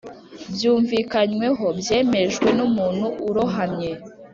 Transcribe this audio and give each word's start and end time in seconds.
byumvikanyweho, 0.53 1.65
byemejwe 1.79 2.47
numuntu 2.57 3.05
urohamye; 3.27 3.91